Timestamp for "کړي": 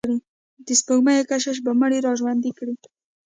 2.57-2.75